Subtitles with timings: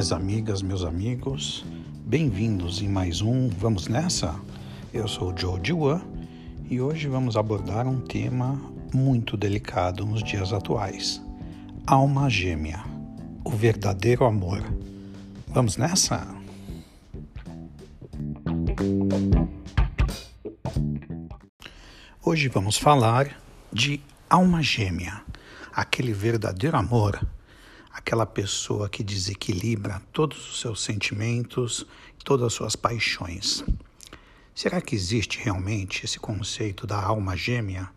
[0.00, 1.62] minhas amigas, meus amigos,
[2.06, 4.34] bem-vindos em mais um Vamos Nessa?
[4.94, 6.00] Eu sou o Joe Diwan
[6.70, 8.58] e hoje vamos abordar um tema
[8.94, 11.22] muito delicado nos dias atuais:
[11.86, 12.82] alma gêmea,
[13.44, 14.64] o verdadeiro amor.
[15.48, 16.26] Vamos nessa?
[22.24, 23.38] Hoje vamos falar
[23.70, 25.20] de alma gêmea,
[25.74, 27.20] aquele verdadeiro amor
[27.92, 31.86] aquela pessoa que desequilibra todos os seus sentimentos,
[32.24, 33.64] todas as suas paixões.
[34.54, 37.88] Será que existe realmente esse conceito da alma gêmea,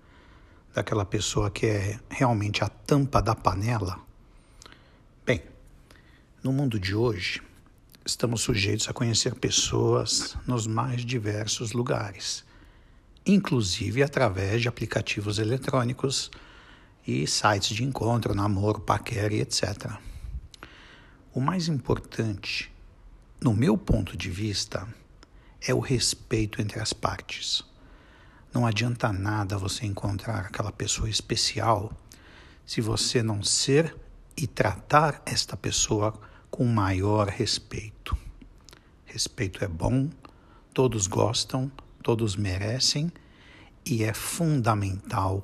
[0.73, 3.99] daquela pessoa que é realmente a tampa da panela?
[5.25, 5.43] Bem,
[6.41, 7.41] no mundo de hoje,
[8.05, 12.43] estamos sujeitos a conhecer pessoas nos mais diversos lugares,
[13.25, 16.31] inclusive através de aplicativos eletrônicos
[17.05, 19.91] e sites de encontro, namoro, paquera e etc.
[21.33, 22.71] O mais importante,
[23.41, 24.87] no meu ponto de vista,
[25.61, 27.63] é o respeito entre as partes.
[28.53, 31.91] Não adianta nada você encontrar aquela pessoa especial
[32.65, 33.95] se você não ser
[34.37, 36.13] e tratar esta pessoa
[36.49, 38.17] com maior respeito.
[39.05, 40.09] Respeito é bom,
[40.73, 43.11] todos gostam, todos merecem
[43.85, 45.43] e é fundamental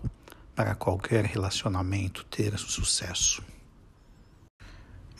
[0.60, 3.42] para qualquer relacionamento ter sucesso.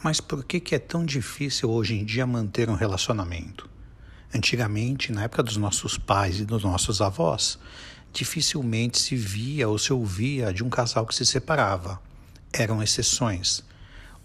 [0.04, 3.70] Mas por que, que é tão difícil hoje em dia manter um relacionamento?
[4.36, 7.58] Antigamente, na época dos nossos pais e dos nossos avós,
[8.12, 12.02] dificilmente se via ou se ouvia de um casal que se separava.
[12.52, 13.64] Eram exceções.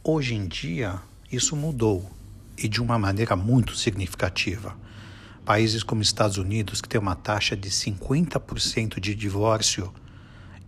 [0.02, 2.10] Hoje em dia, isso mudou
[2.58, 4.76] e de uma maneira muito significativa.
[5.44, 9.94] Países como Estados Unidos, que tem uma taxa de 50% de divórcio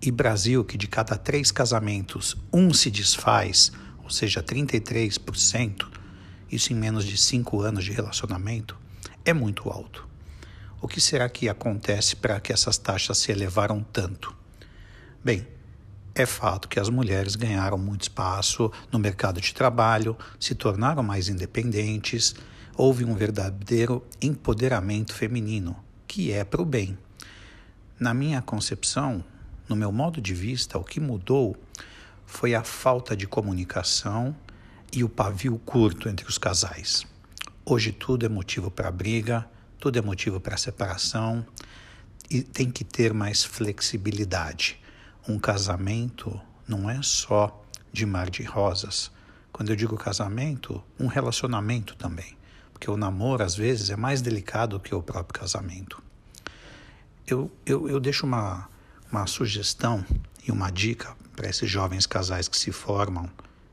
[0.00, 3.72] e Brasil, que de cada três casamentos, um se desfaz,
[4.02, 5.86] ou seja, 33%,
[6.50, 8.76] isso em menos de cinco anos de relacionamento,
[9.24, 10.06] é muito alto.
[10.80, 14.34] O que será que acontece para que essas taxas se elevaram tanto?
[15.24, 15.46] Bem,
[16.14, 21.28] é fato que as mulheres ganharam muito espaço no mercado de trabalho, se tornaram mais
[21.28, 22.34] independentes,
[22.76, 25.76] houve um verdadeiro empoderamento feminino,
[26.06, 26.96] que é para o bem.
[27.98, 29.24] Na minha concepção,
[29.68, 31.56] no meu modo de vista, o que mudou
[32.24, 34.34] foi a falta de comunicação
[34.92, 37.06] e o pavio curto entre os casais.
[37.64, 41.44] Hoje tudo é motivo para briga, tudo é motivo para separação
[42.30, 44.80] e tem que ter mais flexibilidade.
[45.28, 49.10] Um casamento não é só de mar de rosas.
[49.52, 52.36] Quando eu digo casamento, um relacionamento também,
[52.72, 56.02] porque o namoro às vezes é mais delicado que o próprio casamento.
[57.26, 58.68] Eu, eu, eu deixo uma,
[59.10, 60.04] uma sugestão
[60.46, 63.30] e uma dica para esses jovens casais que se formam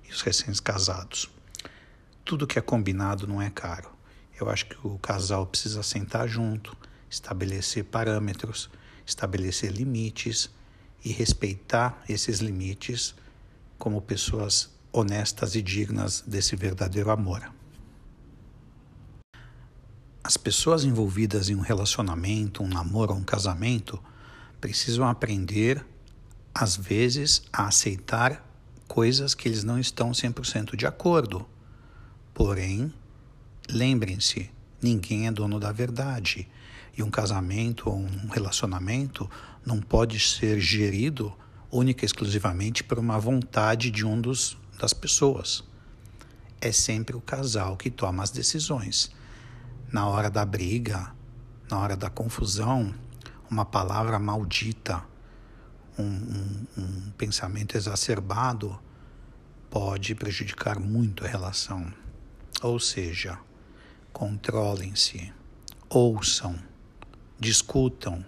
[0.07, 1.29] e os recém-casados.
[2.25, 3.89] Tudo que é combinado não é caro.
[4.39, 6.75] Eu acho que o casal precisa sentar junto,
[7.09, 8.69] estabelecer parâmetros,
[9.05, 10.49] estabelecer limites
[11.03, 13.13] e respeitar esses limites
[13.77, 17.51] como pessoas honestas e dignas desse verdadeiro amor.
[20.23, 24.01] As pessoas envolvidas em um relacionamento, um namoro ou um casamento
[24.63, 25.85] precisam aprender,
[26.55, 28.41] às vezes, a aceitar
[28.87, 31.45] coisas que eles não estão 100% de acordo.
[32.33, 32.93] Porém,
[33.69, 34.49] lembrem-se,
[34.81, 36.47] ninguém é dono da verdade.
[36.97, 39.29] E um casamento ou um relacionamento
[39.65, 41.33] não pode ser gerido
[41.69, 45.61] única e exclusivamente por uma vontade de um dos, das pessoas.
[46.61, 49.11] É sempre o casal que toma as decisões.
[49.91, 51.13] Na hora da briga,
[51.69, 52.95] na hora da confusão,
[53.49, 55.03] uma palavra maldita,
[55.97, 58.79] um, um, um pensamento exacerbado,
[59.69, 61.91] pode prejudicar muito a relação.
[62.61, 63.37] Ou seja,
[64.11, 65.33] controlem-se,
[65.89, 66.57] ouçam,
[67.39, 68.23] discutam.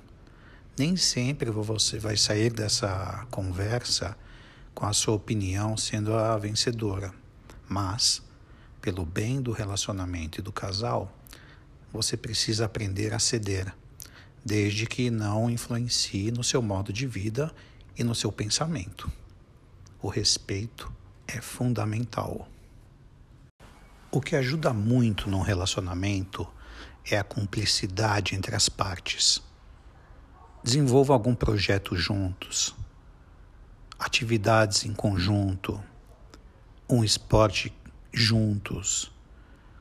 [0.78, 4.18] Nem sempre você vai sair dessa conversa
[4.74, 7.14] com a sua opinião sendo a vencedora,
[7.68, 8.22] mas,
[8.82, 11.12] pelo bem do relacionamento e do casal,
[11.94, 13.74] você precisa aprender a ceder
[14.46, 17.52] desde que não influencie no seu modo de vida
[17.98, 19.12] e no seu pensamento.
[20.00, 20.94] O respeito
[21.28, 22.48] é fundamental.
[24.12, 26.48] O que ajuda muito num relacionamento
[27.10, 29.42] é a cumplicidade entre as partes.
[30.64, 32.76] Desenvolva algum projeto juntos,
[33.98, 35.84] atividades em conjunto,
[36.88, 37.74] um esporte
[38.14, 39.12] juntos,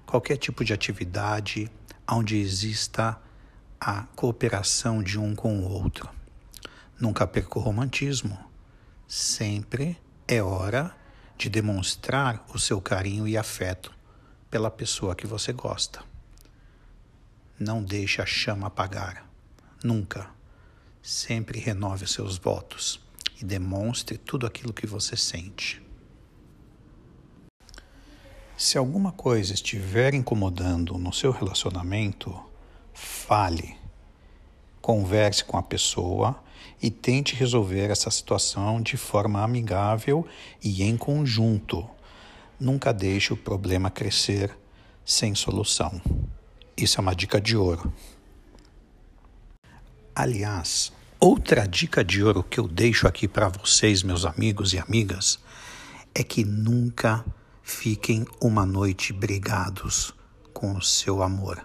[0.06, 1.70] qualquer tipo de atividade
[2.10, 3.18] onde exista
[3.86, 6.08] a cooperação de um com o outro.
[6.98, 8.38] Nunca perca o romantismo.
[9.06, 10.96] Sempre é hora
[11.36, 13.92] de demonstrar o seu carinho e afeto
[14.50, 16.02] pela pessoa que você gosta.
[17.60, 19.28] Não deixe a chama apagar.
[19.82, 20.30] Nunca.
[21.02, 22.98] Sempre renove seus votos
[23.38, 25.82] e demonstre tudo aquilo que você sente.
[28.56, 32.53] Se alguma coisa estiver incomodando no seu relacionamento,
[32.94, 33.76] fale.
[34.80, 36.42] Converse com a pessoa
[36.80, 40.26] e tente resolver essa situação de forma amigável
[40.62, 41.88] e em conjunto.
[42.58, 44.56] Nunca deixe o problema crescer
[45.04, 46.00] sem solução.
[46.76, 47.92] Isso é uma dica de ouro.
[50.14, 55.40] Aliás, outra dica de ouro que eu deixo aqui para vocês, meus amigos e amigas,
[56.14, 57.24] é que nunca
[57.62, 60.14] fiquem uma noite brigados
[60.52, 61.64] com o seu amor.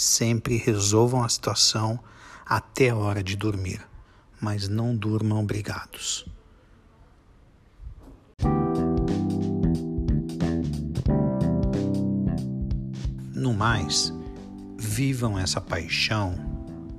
[0.00, 1.98] Sempre resolvam a situação
[2.46, 3.84] até a hora de dormir,
[4.40, 6.24] mas não durmam brigados.
[13.34, 14.12] No mais,
[14.78, 16.38] vivam essa paixão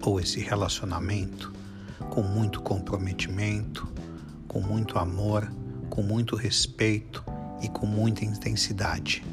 [0.04, 1.54] ou esse relacionamento
[2.10, 3.88] com muito comprometimento,
[4.46, 5.50] com muito amor,
[5.90, 7.24] com muito respeito
[7.62, 9.24] e com muita intensidade.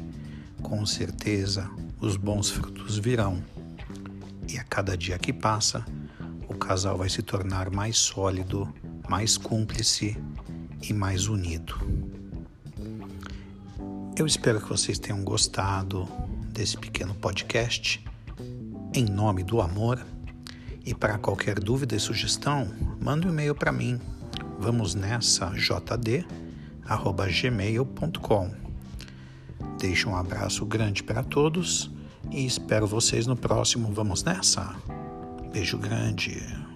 [0.61, 3.56] Com certeza, os bons frutos virão.
[4.47, 5.83] E a cada dia que passa,
[6.47, 8.73] o casal vai se tornar mais sólido,
[9.09, 10.17] mais cúmplice
[10.81, 11.75] e mais unido.
[14.17, 16.07] Eu espero que vocês tenham gostado
[16.51, 18.01] desse pequeno podcast.
[18.93, 20.03] Em nome do amor.
[20.85, 23.99] E para qualquer dúvida e sugestão, manda um e-mail para mim.
[24.57, 26.15] Vamos nessa jd@gmail.com.
[29.77, 31.91] Deixo um abraço grande para todos
[32.31, 34.75] e espero vocês no próximo Vamos nessa.
[35.51, 36.66] Beijo grande.